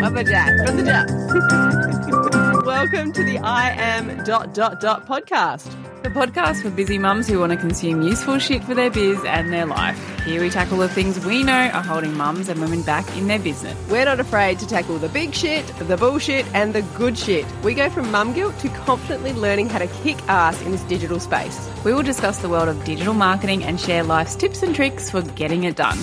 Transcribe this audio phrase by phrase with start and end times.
[0.00, 2.66] Lumberjack from the jump.
[2.66, 5.72] Welcome to the I am dot dot dot podcast.
[6.02, 9.52] The podcast for busy mums who want to consume useful shit for their biz and
[9.52, 9.98] their life.
[10.24, 13.38] Here we tackle the things we know are holding mums and women back in their
[13.38, 13.76] business.
[13.90, 17.46] We're not afraid to tackle the big shit, the bullshit, and the good shit.
[17.64, 21.18] We go from mum guilt to confidently learning how to kick ass in this digital
[21.20, 21.68] space.
[21.84, 25.22] We will discuss the world of digital marketing and share life's tips and tricks for
[25.22, 25.98] getting it done.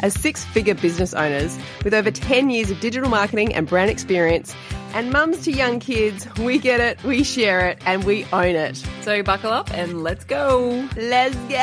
[0.00, 4.54] As six figure business owners with over 10 years of digital marketing and brand experience,
[4.94, 8.82] and mums to young kids, we get it, we share it, and we own it.
[9.02, 10.88] So buckle up and let's go.
[10.96, 11.46] Let's go.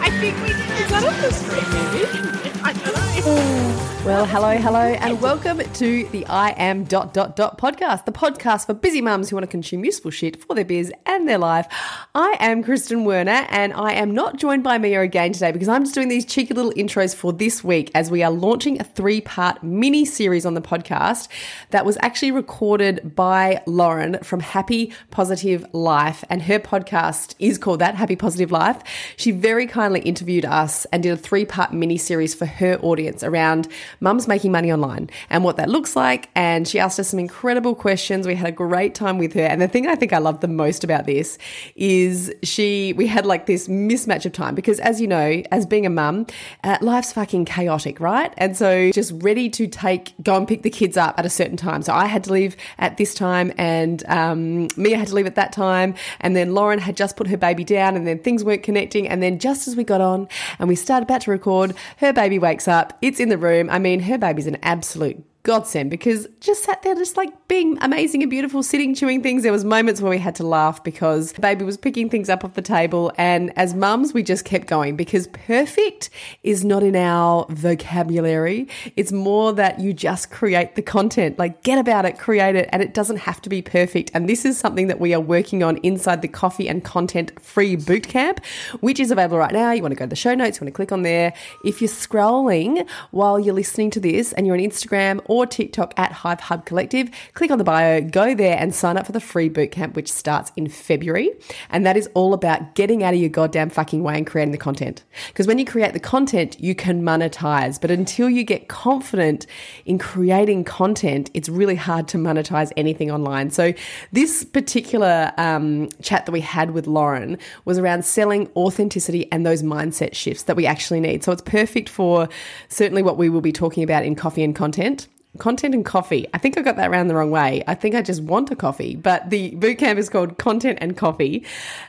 [0.00, 0.58] I think we did.
[0.80, 2.60] Is that on the screen, maybe?
[2.62, 3.90] I don't know.
[4.04, 8.66] Well, hello, hello, and welcome to the I am dot dot dot podcast, the podcast
[8.66, 11.66] for busy mums who want to consume useful shit for their biz and their life.
[12.14, 15.84] I am Kristen Werner, and I am not joined by Mia again today because I'm
[15.84, 19.22] just doing these cheeky little intros for this week as we are launching a three
[19.22, 21.28] part mini series on the podcast
[21.70, 27.78] that was actually recorded by Lauren from Happy Positive Life, and her podcast is called
[27.78, 28.82] that Happy Positive Life.
[29.16, 33.24] She very kindly interviewed us and did a three part mini series for her audience
[33.24, 33.66] around
[34.00, 36.30] mums making money online and what that looks like.
[36.34, 38.26] And she asked us some incredible questions.
[38.26, 39.42] We had a great time with her.
[39.42, 41.38] And the thing I think I love the most about this
[41.76, 45.86] is she, we had like this mismatch of time because as you know, as being
[45.86, 46.26] a mum,
[46.62, 48.32] uh, life's fucking chaotic, right?
[48.36, 51.56] And so just ready to take, go and pick the kids up at a certain
[51.56, 51.82] time.
[51.82, 55.34] So I had to leave at this time and um, Mia had to leave at
[55.34, 55.94] that time.
[56.20, 59.08] And then Lauren had just put her baby down and then things weren't connecting.
[59.08, 60.28] And then just as we got on
[60.58, 62.96] and we started about to record, her baby wakes up.
[63.02, 63.68] It's in the room.
[63.70, 68.22] I mean, her baby's an absolute godsend because just sat there just like being amazing
[68.22, 69.42] and beautiful sitting chewing things.
[69.42, 72.54] There was moments where we had to laugh because baby was picking things up off
[72.54, 73.12] the table.
[73.18, 76.08] And as mums we just kept going because perfect
[76.42, 78.68] is not in our vocabulary.
[78.96, 81.38] It's more that you just create the content.
[81.38, 84.10] Like get about it create it and it doesn't have to be perfect.
[84.14, 87.76] And this is something that we are working on inside the coffee and content free
[87.76, 88.42] bootcamp
[88.80, 89.72] which is available right now.
[89.72, 91.34] You want to go to the show notes you want to click on there.
[91.66, 96.12] If you're scrolling while you're listening to this and you're on Instagram or TikTok at
[96.12, 97.10] Hive Hub Collective.
[97.34, 100.52] Click on the bio, go there and sign up for the free bootcamp, which starts
[100.56, 101.30] in February.
[101.70, 104.58] And that is all about getting out of your goddamn fucking way and creating the
[104.58, 105.02] content.
[105.28, 107.80] Because when you create the content, you can monetize.
[107.80, 109.46] But until you get confident
[109.84, 113.50] in creating content, it's really hard to monetize anything online.
[113.50, 113.74] So
[114.12, 119.62] this particular um, chat that we had with Lauren was around selling authenticity and those
[119.62, 121.24] mindset shifts that we actually need.
[121.24, 122.28] So it's perfect for
[122.68, 125.08] certainly what we will be talking about in coffee and content
[125.38, 126.26] content and coffee.
[126.32, 127.62] I think I got that around the wrong way.
[127.66, 131.44] I think I just want a coffee, but the bootcamp is called content and coffee.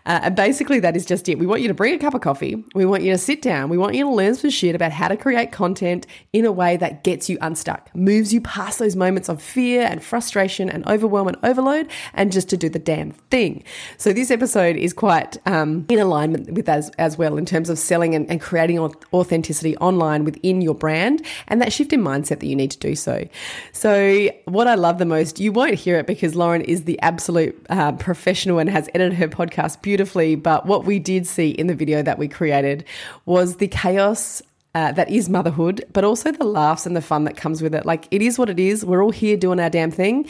[0.05, 1.37] Uh, and basically that is just it.
[1.37, 2.63] We want you to bring a cup of coffee.
[2.73, 3.69] We want you to sit down.
[3.69, 6.77] We want you to learn some shit about how to create content in a way
[6.77, 11.27] that gets you unstuck, moves you past those moments of fear and frustration and overwhelm
[11.27, 13.63] and overload and just to do the damn thing.
[13.97, 17.77] So this episode is quite um, in alignment with as, as well in terms of
[17.77, 18.79] selling and, and creating
[19.13, 22.95] authenticity online within your brand and that shift in mindset that you need to do
[22.95, 23.27] so.
[23.71, 27.65] So, what I love the most, you won't hear it because Lauren is the absolute
[27.69, 30.35] uh, professional and has edited her podcast beautifully.
[30.35, 32.85] But what we did see in the video that we created
[33.25, 34.41] was the chaos
[34.75, 37.85] uh, that is motherhood, but also the laughs and the fun that comes with it.
[37.85, 38.83] Like it is what it is.
[38.83, 40.27] We're all here doing our damn thing.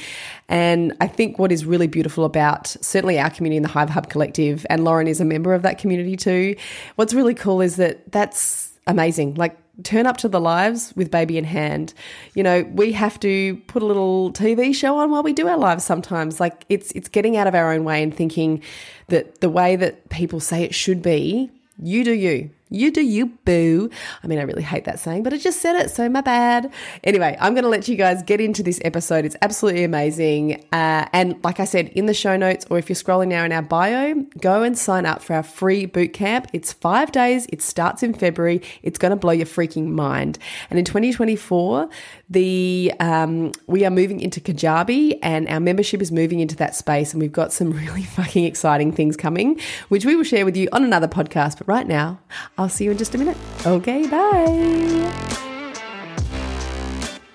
[0.48, 4.08] And I think what is really beautiful about certainly our community in the Hive Hub
[4.08, 6.56] Collective, and Lauren is a member of that community too.
[6.96, 9.34] What's really cool is that that's amazing.
[9.34, 11.94] Like turn up to the lives with baby in hand.
[12.34, 15.58] You know, we have to put a little TV show on while we do our
[15.58, 16.40] lives sometimes.
[16.40, 18.62] Like it's it's getting out of our own way and thinking
[19.08, 22.50] that the way that people say it should be, you do you.
[22.72, 23.92] You do you, boo.
[24.24, 26.74] I mean, I really hate that saying, but I just said it, so my bad.
[27.04, 29.24] Anyway, I'm going to let you guys get into this episode.
[29.24, 30.66] It's absolutely amazing.
[30.74, 33.52] Uh, and like I said, in the show notes, or if you're scrolling now in
[33.52, 36.48] our bio, go and sign up for our free boot camp.
[36.54, 38.64] It's five days, it starts in February.
[38.82, 40.40] It's going to blow your freaking mind.
[40.72, 41.88] And in 2024,
[42.32, 47.14] the um, we are moving into Kajabi, and our membership is moving into that space.
[47.14, 49.60] And we've got some really fucking exciting things coming,
[49.90, 51.60] which we will share with you on another podcast.
[51.60, 52.20] But right now,
[52.58, 53.38] I'll see you in just a minute.
[53.66, 55.36] Okay, bye.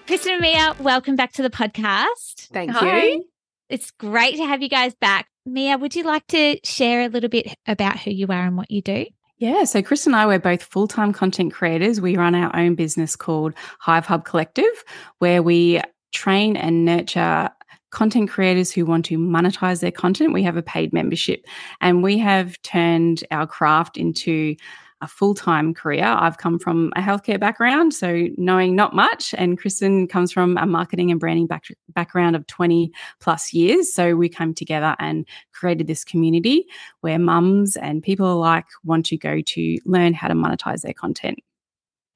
[0.07, 2.49] Kristen and Mia, welcome back to the podcast.
[2.53, 3.03] Thank Hi.
[3.03, 3.25] you.
[3.69, 5.29] It's great to have you guys back.
[5.47, 8.71] Mia, would you like to share a little bit about who you are and what
[8.71, 9.07] you do?
[9.39, 12.01] Yeah, so Chris and I, we're both full time content creators.
[12.01, 14.85] We run our own business called Hive Hub Collective,
[15.19, 15.81] where we
[16.13, 17.51] train and nurture
[17.91, 20.33] content creators who want to monetize their content.
[20.33, 21.45] We have a paid membership
[21.81, 24.57] and we have turned our craft into
[25.01, 26.05] a full time career.
[26.05, 30.67] I've come from a healthcare background, so knowing not much, and Kristen comes from a
[30.67, 33.93] marketing and branding back- background of 20 plus years.
[33.93, 36.67] So we came together and created this community
[37.01, 41.39] where mums and people alike want to go to learn how to monetize their content.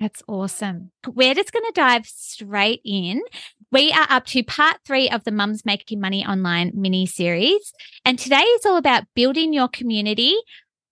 [0.01, 0.91] That's awesome.
[1.07, 3.23] We're just going to dive straight in.
[3.71, 7.73] We are up to part three of the Mums Making Money Online mini series.
[8.05, 10.35] And today is all about building your community,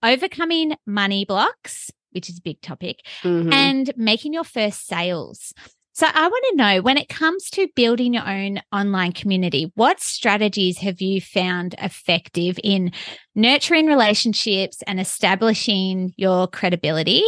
[0.03, 3.53] overcoming money blocks, which is a big topic, mm-hmm.
[3.53, 5.53] and making your first sales.
[5.95, 10.01] So I want to know when it comes to building your own online community, what
[10.01, 12.93] strategies have you found effective in
[13.35, 17.23] nurturing relationships and establishing your credibility,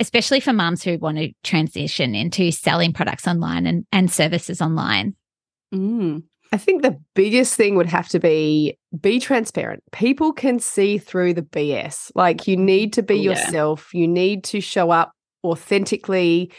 [0.00, 5.14] especially for moms who want to transition into selling products online and, and services online?
[5.74, 6.24] Mm.
[6.52, 9.82] I think the biggest thing would have to be be transparent.
[9.92, 12.10] People can see through the BS.
[12.14, 13.30] Like you need to be yeah.
[13.30, 13.94] yourself.
[13.94, 15.12] You need to show up
[15.44, 16.52] authentically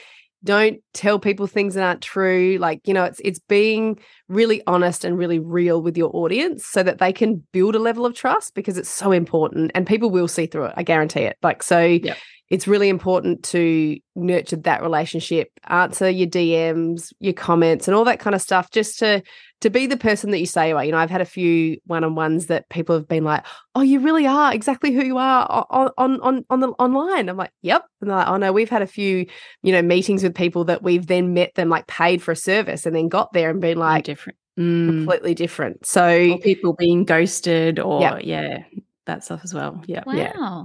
[0.44, 5.06] don't tell people things that aren't true like you know it's it's being really honest
[5.06, 8.56] and really real with your audience so that they can build a level of trust
[8.56, 11.80] because it's so important and people will see through it i guarantee it like so
[11.80, 12.18] yep.
[12.52, 18.20] It's really important to nurture that relationship answer your dms your comments and all that
[18.20, 19.24] kind of stuff just to
[19.62, 20.84] to be the person that you say you are.
[20.84, 23.46] You know, I've had a few one-on-ones that people have been like,
[23.76, 27.38] "Oh, you really are exactly who you are on on on, on the online." I'm
[27.38, 29.26] like, "Yep," and they're like, "Oh no, we've had a few,
[29.62, 32.86] you know, meetings with people that we've then met them like paid for a service
[32.86, 34.88] and then got there and been like different, mm.
[34.88, 38.22] completely different." So or people being ghosted or yep.
[38.24, 38.64] yeah,
[39.06, 39.82] that stuff as well.
[39.86, 40.14] Yeah, wow.
[40.14, 40.64] Yeah.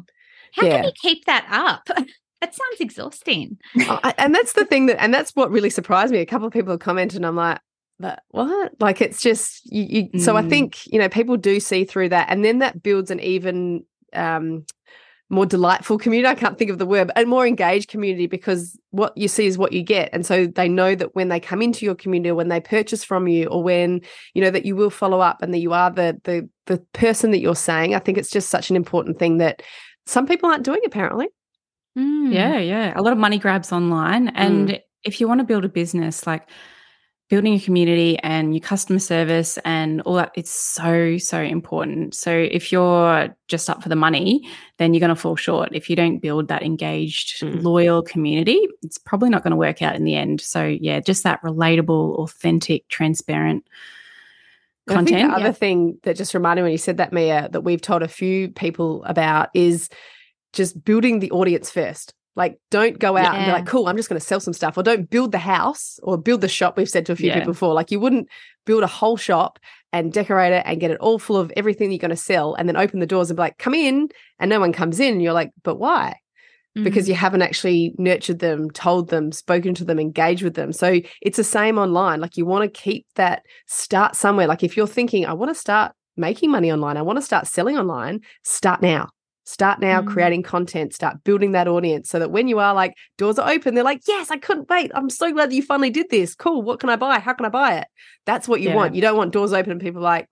[0.57, 0.77] How yeah.
[0.77, 1.89] can you keep that up?
[2.43, 3.57] That sounds exhausting.
[3.89, 6.19] Oh, and that's the thing that, and that's what really surprised me.
[6.19, 7.61] A couple of people have commented, and I'm like,
[7.99, 8.73] but what?
[8.79, 9.83] Like it's just you.
[9.89, 10.21] you mm.
[10.21, 10.51] So I mm.
[10.51, 14.67] think you know people do see through that, and then that builds an even um,
[15.31, 16.29] more delightful community.
[16.29, 19.47] I can't think of the word, but a more engaged community because what you see
[19.47, 22.31] is what you get, and so they know that when they come into your community,
[22.31, 24.03] or when they purchase from you, or when
[24.35, 27.31] you know that you will follow up, and that you are the the the person
[27.31, 27.95] that you're saying.
[27.95, 29.63] I think it's just such an important thing that
[30.07, 31.29] some people aren't doing apparently.
[31.99, 32.33] Mm.
[32.33, 34.81] Yeah, yeah, a lot of money grabs online, and mm.
[35.05, 36.49] if you want to build a business, like
[37.29, 42.31] building a community and your customer service and all that it's so so important so
[42.31, 44.49] if you're just up for the money
[44.79, 47.63] then you're going to fall short if you don't build that engaged mm.
[47.63, 51.25] loyal community it's probably not going to work out in the end so yeah just
[51.25, 53.67] that relatable authentic transparent
[54.87, 57.49] content I think the other thing that just reminded me when you said that mia
[57.53, 59.89] that we've told a few people about is
[60.53, 63.35] just building the audience first like, don't go out yeah.
[63.35, 65.39] and be like, cool, I'm just going to sell some stuff, or don't build the
[65.39, 66.77] house or build the shop.
[66.77, 67.37] We've said to a few yeah.
[67.37, 68.29] people before, like, you wouldn't
[68.67, 69.59] build a whole shop
[69.93, 72.69] and decorate it and get it all full of everything you're going to sell and
[72.69, 74.11] then open the doors and be like, come in.
[74.39, 75.15] And no one comes in.
[75.15, 76.17] And you're like, but why?
[76.77, 76.85] Mm-hmm.
[76.85, 80.73] Because you haven't actually nurtured them, told them, spoken to them, engaged with them.
[80.73, 82.21] So it's the same online.
[82.21, 84.47] Like, you want to keep that start somewhere.
[84.47, 87.47] Like, if you're thinking, I want to start making money online, I want to start
[87.47, 89.09] selling online, start now
[89.49, 90.09] Start now mm.
[90.09, 93.75] creating content, start building that audience so that when you are like, doors are open,
[93.77, 94.91] they're like, yes, I couldn't wait.
[94.93, 96.35] I'm so glad that you finally did this.
[96.35, 96.63] Cool.
[96.63, 97.21] What can I buy?
[97.21, 97.87] How can I buy it?
[98.27, 98.75] That's what you yeah.
[98.75, 98.97] want.
[98.97, 100.29] You don't want doors open and people like,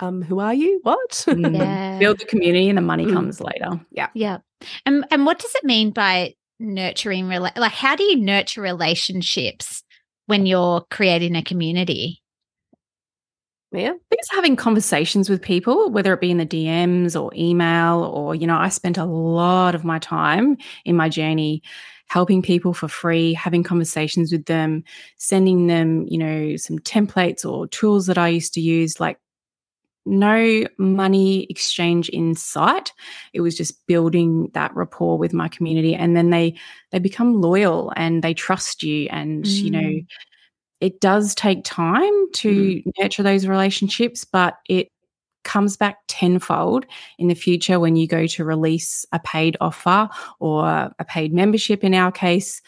[0.00, 0.80] um, who are you?
[0.82, 1.24] What?
[1.40, 1.56] Mm.
[1.56, 1.98] Yeah.
[1.98, 3.12] Build the community and the money mm.
[3.12, 3.80] comes later.
[3.92, 4.08] Yeah.
[4.14, 4.38] Yeah.
[4.84, 9.82] And and what does it mean by nurturing rela- like how do you nurture relationships
[10.26, 12.20] when you're creating a community?
[13.72, 13.90] Yeah.
[13.90, 18.02] I think it's having conversations with people, whether it be in the DMs or email,
[18.02, 21.62] or, you know, I spent a lot of my time in my journey
[22.08, 24.82] helping people for free, having conversations with them,
[25.18, 29.18] sending them, you know, some templates or tools that I used to use, like
[30.10, 32.92] no money exchange in sight
[33.32, 36.54] it was just building that rapport with my community and then they
[36.90, 39.62] they become loyal and they trust you and mm.
[39.62, 40.06] you know mm
[40.80, 42.92] it does take time to mm.
[42.98, 44.88] nurture those relationships, but it
[45.44, 46.84] comes back tenfold
[47.18, 50.66] in the future when you go to release a paid offer or
[50.98, 52.60] a paid membership in our case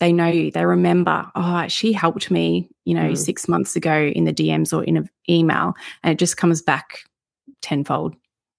[0.00, 3.16] they know you they remember oh she helped me you know mm.
[3.16, 7.00] 6 months ago in the DMs or in an email and it just comes back
[7.62, 8.14] tenfold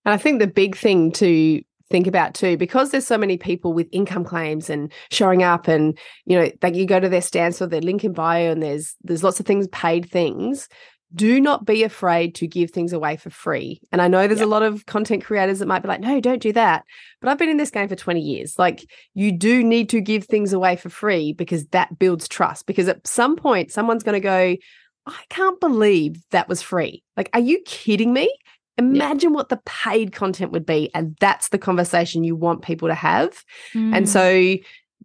[0.06, 3.72] and i think the big thing to think about too because there's so many people
[3.72, 7.62] with income claims and showing up and you know that you go to their stance
[7.62, 10.68] or their link in bio and there's there's lots of things paid things
[11.16, 13.80] do not be afraid to give things away for free.
[13.92, 14.48] And I know there's yep.
[14.48, 16.84] a lot of content creators that might be like, no, don't do that.
[17.22, 18.60] But I've been in this game for 20 years.
[18.60, 22.66] Like, you do need to give things away for free because that builds trust.
[22.66, 24.56] Because at some point, someone's going to go,
[25.06, 27.04] I can't believe that was free.
[27.16, 28.34] Like, are you kidding me?
[28.78, 29.36] Imagine yeah.
[29.36, 30.92] what the paid content would be.
[30.94, 33.44] And that's the conversation you want people to have.
[33.74, 33.96] Mm.
[33.96, 34.58] And so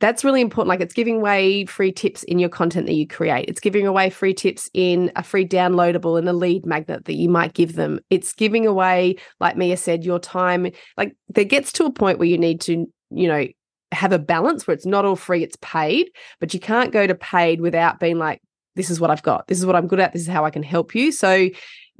[0.02, 0.68] that's really important.
[0.68, 3.48] Like it's giving away free tips in your content that you create.
[3.48, 7.28] It's giving away free tips in a free downloadable and a lead magnet that you
[7.28, 8.00] might give them.
[8.10, 10.72] It's giving away, like Mia said, your time.
[10.96, 13.46] Like there gets to a point where you need to, you know,
[13.92, 17.14] have a balance where it's not all free, it's paid, but you can't go to
[17.14, 18.42] paid without being like,
[18.74, 19.46] this is what I've got.
[19.46, 20.12] This is what I'm good at.
[20.12, 21.12] This is how I can help you.
[21.12, 21.48] So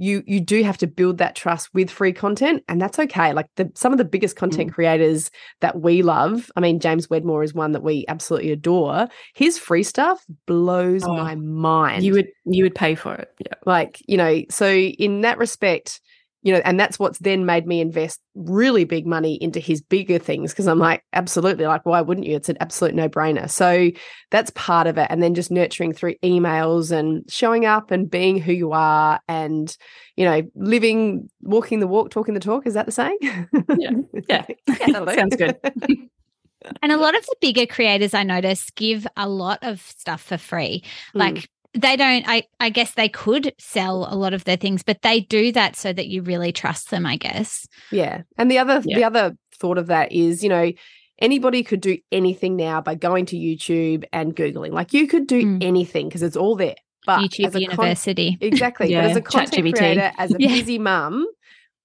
[0.03, 3.33] you you do have to build that trust with free content and that's okay.
[3.33, 4.75] Like the some of the biggest content mm.
[4.75, 5.31] creators
[5.61, 9.09] that we love i mean james wedmore is one that we absolutely adore.
[9.35, 12.03] His free stuff blows oh, my mind.
[12.05, 13.33] you would you would pay for it.
[13.39, 13.55] Yeah.
[13.65, 16.01] Like you know so in that respect
[16.43, 20.19] you know, and that's what's then made me invest really big money into his bigger
[20.19, 22.35] things because I'm like, absolutely, like, why wouldn't you?
[22.35, 23.49] It's an absolute no brainer.
[23.49, 23.91] So
[24.31, 25.07] that's part of it.
[25.09, 29.75] And then just nurturing through emails and showing up and being who you are and,
[30.17, 32.67] you know, living, walking the walk, talking the talk.
[32.67, 33.19] Is that the saying?
[33.23, 33.91] Yeah.
[34.29, 34.45] Yeah.
[34.69, 35.59] yeah Sounds good.
[36.83, 40.39] and a lot of the bigger creators I notice give a lot of stuff for
[40.39, 40.85] free.
[41.15, 44.83] Like, mm they don't I, I guess they could sell a lot of their things
[44.83, 48.59] but they do that so that you really trust them i guess yeah and the
[48.59, 48.97] other yeah.
[48.97, 50.73] the other thought of that is you know
[51.19, 55.43] anybody could do anything now by going to youtube and googling like you could do
[55.43, 55.63] mm.
[55.63, 56.75] anything because it's all there
[57.07, 59.03] but youtube university con- exactly yeah.
[59.03, 60.49] but as a content creator as a yeah.
[60.49, 61.27] busy mum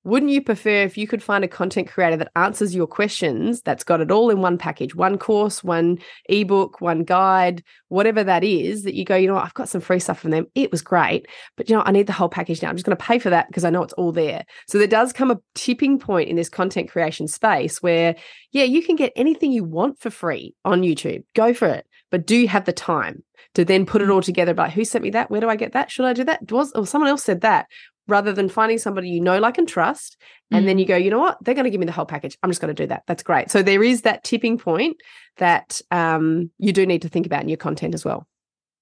[0.07, 3.83] wouldn't you prefer if you could find a content creator that answers your questions that's
[3.83, 5.99] got it all in one package, one course, one
[6.29, 9.81] ebook, one guide, whatever that is, that you go, you know what, I've got some
[9.81, 10.47] free stuff from them.
[10.55, 12.69] It was great, but you know, I need the whole package now.
[12.69, 14.45] I'm just going to pay for that because I know it's all there.
[14.67, 18.15] So there does come a tipping point in this content creation space where,
[18.53, 21.25] yeah, you can get anything you want for free on YouTube.
[21.35, 21.85] Go for it.
[22.09, 23.23] But do you have the time
[23.55, 24.13] to then put it mm.
[24.13, 24.53] all together?
[24.53, 25.29] Like, who sent me that?
[25.29, 25.91] Where do I get that?
[25.91, 26.49] Should I do that?
[26.51, 27.67] Was or someone else said that?
[28.07, 30.17] Rather than finding somebody you know, like, and trust.
[30.51, 30.67] And mm.
[30.67, 30.89] then you mm.
[30.89, 31.37] go, you know what?
[31.41, 32.37] They're going to give me the whole package.
[32.41, 33.03] I'm just going to do that.
[33.07, 33.51] That's great.
[33.51, 34.97] So there is that tipping point
[35.37, 38.27] that um, you do need to think about in your content as well.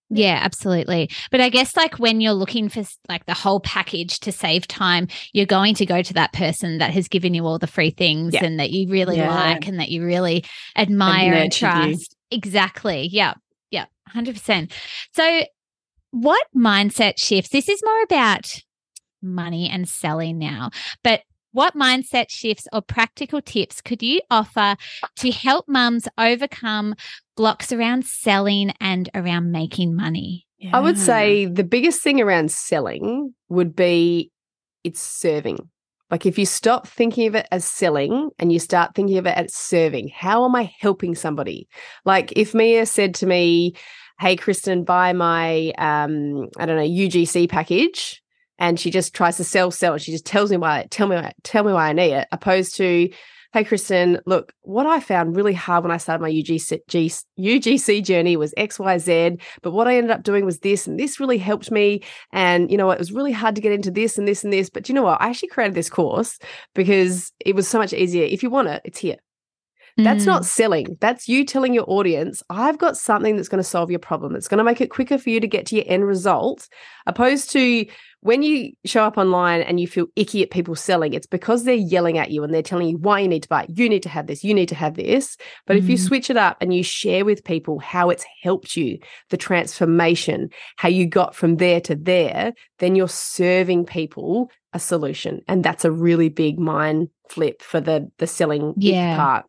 [0.10, 1.10] Yeah, absolutely.
[1.32, 5.08] But I guess like when you're looking for like the whole package to save time,
[5.34, 8.34] you're going to go to that person that has given you all the free things
[8.34, 8.46] yeah.
[8.46, 9.34] and that you really yeah.
[9.34, 12.16] like and that you really admire and, and trust.
[12.30, 12.38] You.
[12.38, 13.10] Exactly.
[13.12, 13.34] Yeah.
[13.72, 13.86] Yeah.
[14.14, 14.72] 100%.
[15.14, 15.46] So
[16.12, 17.50] what mindset shifts?
[17.50, 18.62] This is more about
[19.26, 20.70] money and selling now.
[21.04, 21.22] But
[21.56, 24.76] what mindset shifts or practical tips could you offer
[25.16, 26.96] to help mums overcome
[27.38, 30.46] blocks around selling and around making money?
[30.58, 30.72] Yeah.
[30.76, 34.32] I would say the biggest thing around selling would be
[34.84, 35.58] it's serving.
[36.12, 39.38] Like if you stop thinking of it as selling and you start thinking of it
[39.38, 41.70] as serving, how am I helping somebody?
[42.04, 43.76] Like if Mia said to me,
[44.20, 48.22] Hey Kristen, buy my um, I don't know, UGC package
[48.58, 49.98] and she just tries to sell, sell.
[49.98, 52.76] She just tells me why, tell me, why, tell me why I need it, opposed
[52.78, 53.10] to,
[53.56, 56.82] hey, Kristen, look, what I found really hard when I started my UGC,
[57.40, 59.38] UGC journey was X, Y, Z.
[59.62, 62.04] But what I ended up doing was this, and this really helped me.
[62.34, 64.70] And you know, it was really hard to get into this and this and this.
[64.70, 65.22] But you know what?
[65.22, 66.38] I actually created this course
[66.74, 68.26] because it was so much easier.
[68.26, 69.18] If you want it, it's here.
[69.98, 70.28] That's mm.
[70.28, 70.98] not selling.
[71.00, 74.36] That's you telling your audience, I've got something that's going to solve your problem.
[74.36, 76.68] It's going to make it quicker for you to get to your end result,
[77.06, 77.86] opposed to
[78.26, 81.76] when you show up online and you feel icky at people selling, it's because they're
[81.76, 83.78] yelling at you and they're telling you why you need to buy it.
[83.78, 85.38] You need to have this, you need to have this.
[85.68, 85.80] But mm.
[85.82, 86.08] if you mm.
[86.08, 88.98] switch it up and you share with people how it's helped you,
[89.30, 95.42] the transformation, how you got from there to there, then you're serving people a solution.
[95.48, 99.18] And that's a really big mind flip for the the selling yeah.
[99.18, 99.46] part.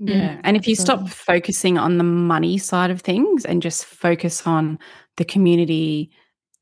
[0.00, 0.34] Yeah.
[0.34, 4.44] Mm, and if you stop focusing on the money side of things and just focus
[4.44, 4.80] on
[5.18, 6.10] the community,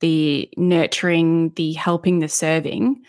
[0.00, 3.02] the nurturing, the helping, the serving,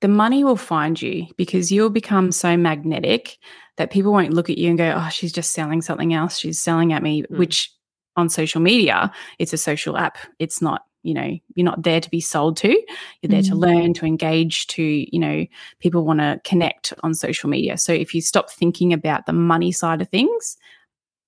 [0.00, 3.38] the money will find you because you'll become so magnetic
[3.76, 6.38] that people won't look at you and go, oh, she's just selling something else.
[6.38, 7.38] She's selling at me, mm.
[7.38, 7.72] which
[8.16, 10.18] on social media, it's a social app.
[10.38, 13.52] It's not you know you're not there to be sold to you're there mm-hmm.
[13.52, 13.60] to mm.
[13.60, 15.46] learn to engage to you know
[15.78, 19.72] people want to connect on social media so if you stop thinking about the money
[19.72, 20.56] side of things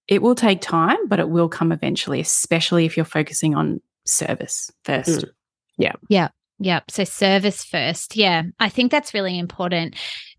[0.09, 4.71] it will take time but it will come eventually especially if you're focusing on service
[4.85, 5.30] first mm.
[5.78, 6.28] yeah yeah
[6.59, 9.94] yeah so service first yeah i think that's really important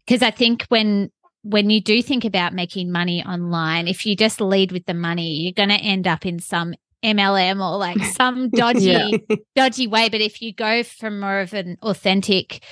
[0.06, 1.10] because i think when
[1.44, 5.42] when you do think about making money online, if you just lead with the money,
[5.42, 8.86] you're going to end up in some MLM or like some dodgy,
[9.30, 9.36] yeah.
[9.56, 10.10] dodgy way.
[10.10, 12.64] But if you go from more of an authentic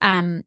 [0.00, 0.44] um,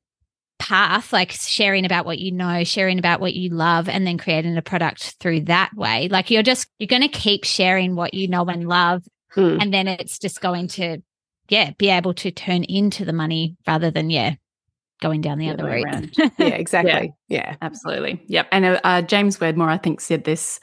[0.60, 4.58] path, like sharing about what you know, sharing about what you love, and then creating
[4.58, 8.30] a product through that way, like you're just, you're going to keep sharing what you
[8.30, 9.04] know and love.
[9.36, 9.62] Mm.
[9.62, 11.00] And then it's just going to,
[11.50, 14.36] yeah, be able to turn into the money rather than, yeah,
[15.02, 15.86] going down the, the other route.
[15.86, 16.12] Around.
[16.38, 17.14] yeah, exactly.
[17.28, 17.50] Yeah.
[17.50, 17.56] yeah.
[17.62, 18.24] absolutely.
[18.28, 18.48] Yep.
[18.52, 20.60] And uh, uh, James Wedmore, I think, said this.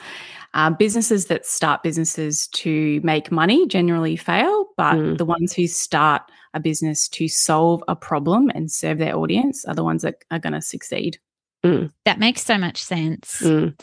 [0.53, 5.17] Uh, businesses that start businesses to make money generally fail, but mm.
[5.17, 6.23] the ones who start
[6.55, 10.41] a business to solve a problem and serve their audience are the ones that are
[10.41, 11.21] going to succeed.
[11.65, 11.93] Mm.
[12.05, 13.43] That makes so much sense.
[13.43, 13.79] Mm.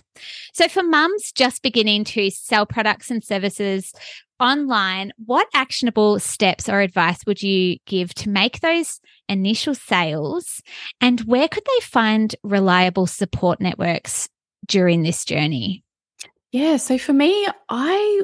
[0.53, 3.93] So, for mums just beginning to sell products and services
[4.39, 10.61] online, what actionable steps or advice would you give to make those initial sales?
[11.01, 14.29] And where could they find reliable support networks
[14.67, 15.83] during this journey?
[16.51, 16.77] Yeah.
[16.77, 18.21] So, for me, I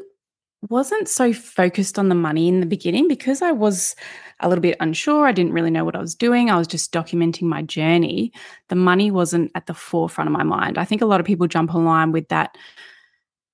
[0.70, 3.94] wasn't so focused on the money in the beginning because I was
[4.40, 5.26] a little bit unsure.
[5.26, 6.50] I didn't really know what I was doing.
[6.50, 8.32] I was just documenting my journey.
[8.68, 10.78] The money wasn't at the forefront of my mind.
[10.78, 12.56] I think a lot of people jump online with that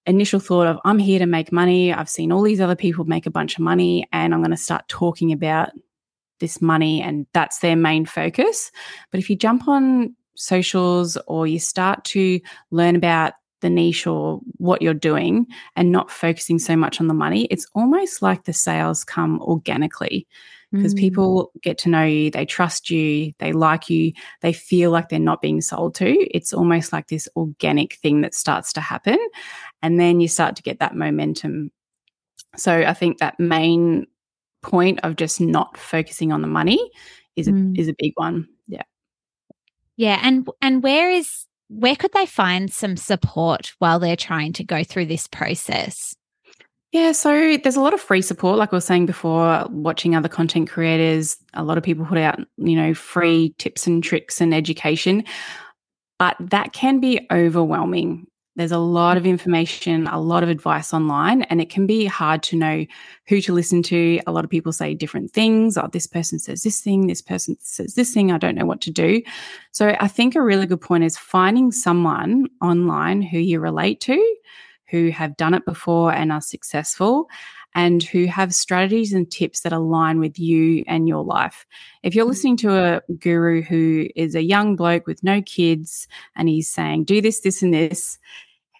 [0.06, 1.92] initial thought of, I'm here to make money.
[1.92, 4.56] I've seen all these other people make a bunch of money and I'm going to
[4.56, 5.70] start talking about
[6.40, 7.02] this money.
[7.02, 8.70] And that's their main focus.
[9.10, 12.40] But if you jump on socials or you start to
[12.70, 17.14] learn about the niche or what you're doing and not focusing so much on the
[17.14, 20.26] money, it's almost like the sales come organically
[20.72, 20.98] because mm.
[20.98, 25.18] people get to know you, they trust you, they like you, they feel like they're
[25.18, 26.10] not being sold to.
[26.34, 29.18] It's almost like this organic thing that starts to happen.
[29.82, 31.70] And then you start to get that momentum.
[32.56, 34.06] So I think that main
[34.62, 36.90] point of just not focusing on the money
[37.36, 37.78] is a, mm.
[37.78, 38.48] is a big one.
[38.66, 38.82] Yeah.
[39.96, 44.64] Yeah, and and where is where could they find some support while they're trying to
[44.64, 46.14] go through this process?
[46.92, 50.28] Yeah, so there's a lot of free support, like I was saying before, watching other
[50.28, 51.36] content creators.
[51.54, 55.22] A lot of people put out, you know, free tips and tricks and education,
[56.18, 58.26] but that can be overwhelming.
[58.56, 62.42] There's a lot of information, a lot of advice online, and it can be hard
[62.44, 62.84] to know
[63.28, 64.20] who to listen to.
[64.26, 65.78] A lot of people say different things.
[65.78, 68.32] Oh, this person says this thing, this person says this thing.
[68.32, 69.22] I don't know what to do.
[69.70, 74.36] So I think a really good point is finding someone online who you relate to,
[74.90, 77.28] who have done it before and are successful,
[77.74, 81.66] and who have strategies and tips that align with you and your life.
[82.02, 82.30] If you're mm-hmm.
[82.30, 87.04] listening to a guru who is a young bloke with no kids and he's saying,
[87.04, 88.18] do this, this, and this,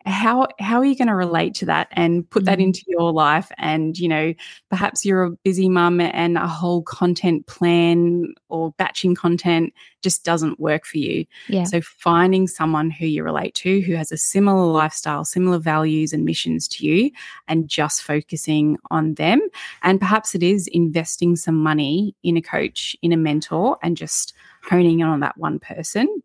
[0.07, 2.69] how how are you going to relate to that and put that mm-hmm.
[2.69, 4.33] into your life and you know
[4.71, 10.59] perhaps you're a busy mum and a whole content plan or batching content just doesn't
[10.59, 11.65] work for you yeah.
[11.65, 16.25] so finding someone who you relate to who has a similar lifestyle similar values and
[16.25, 17.11] missions to you
[17.47, 19.41] and just focusing on them
[19.83, 24.33] and perhaps it is investing some money in a coach in a mentor and just
[24.63, 26.23] honing in on that one person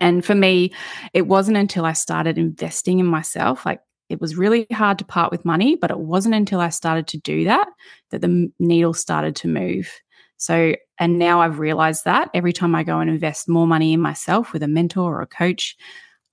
[0.00, 0.72] and for me,
[1.12, 5.30] it wasn't until I started investing in myself, like it was really hard to part
[5.30, 7.66] with money, but it wasn't until I started to do that
[8.10, 9.90] that the needle started to move.
[10.36, 14.00] So, and now I've realized that every time I go and invest more money in
[14.00, 15.76] myself with a mentor or a coach,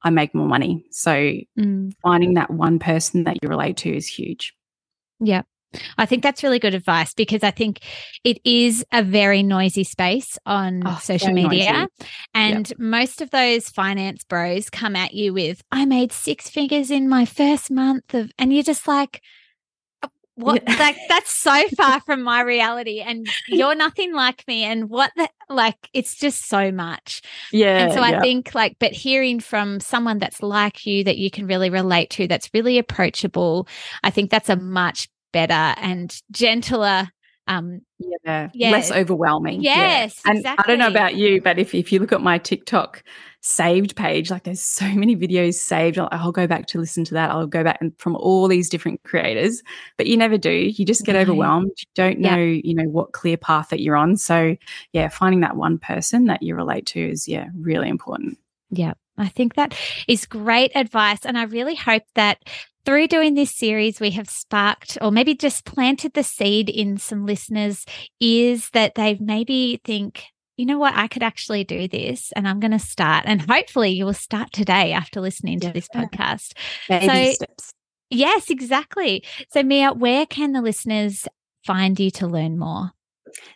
[0.04, 0.86] I make more money.
[0.91, 1.93] So, mm.
[2.02, 4.54] finding that one person that you relate to is huge.
[5.19, 5.43] Yeah.
[5.97, 7.79] I think that's really good advice because I think
[8.23, 11.71] it is a very noisy space on oh, social media.
[11.71, 12.12] Noisy.
[12.34, 12.79] And yep.
[12.79, 17.25] most of those finance bros come at you with, I made six figures in my
[17.25, 19.21] first month of, and you're just like,
[20.03, 20.75] uh, what yeah.
[20.77, 25.29] like that's so far from my reality and you're nothing like me and what the
[25.49, 30.17] like it's just so much yeah and so i think like but hearing from someone
[30.17, 33.67] that's like you that you can really relate to that's really approachable
[34.03, 37.10] i think that's a much better and gentler
[37.48, 37.82] um
[38.24, 38.72] yeah, yeah.
[38.72, 40.30] less overwhelming yes yeah.
[40.30, 40.63] and exactly.
[40.63, 43.04] i don't know about you but if, if you look at my tiktok
[43.41, 47.15] saved page like there's so many videos saved I'll, I'll go back to listen to
[47.15, 49.63] that i'll go back and from all these different creators
[49.98, 52.62] but you never do you just get overwhelmed you don't know yeah.
[52.63, 54.56] you know what clear path that you're on so
[54.94, 58.38] yeah finding that one person that you relate to is yeah really important
[58.70, 61.26] yeah I think that is great advice.
[61.26, 62.39] And I really hope that
[62.86, 67.26] through doing this series, we have sparked or maybe just planted the seed in some
[67.26, 67.86] listeners'
[68.20, 70.26] ears that they maybe think,
[70.58, 73.26] you know what, I could actually do this and I'm going to start.
[73.28, 76.54] And hopefully you will start today after listening to this podcast.
[76.89, 77.74] Baby so, steps.
[78.10, 79.24] Yes, exactly.
[79.52, 81.28] So, Mia, where can the listeners
[81.65, 82.91] find you to learn more?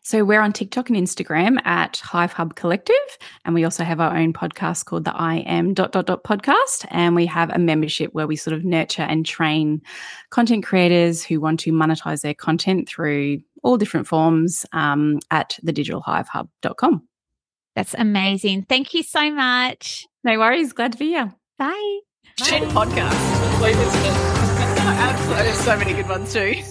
[0.02, 2.96] So we're on TikTok and Instagram at Hive Hub Collective,
[3.44, 6.86] and we also have our own podcast called the I Am dot dot dot podcast,
[6.90, 9.82] and we have a membership where we sort of nurture and train
[10.30, 17.08] content creators who want to monetize their content through all different forms um, at thedigitalhivehub.com.
[17.76, 18.64] That's amazing.
[18.64, 20.08] Thank you so much.
[20.24, 20.72] No worries.
[20.74, 21.34] Glad to be here.
[21.58, 22.00] Bye.
[22.38, 23.60] Shit podcast.
[25.38, 26.62] There's so many good ones too.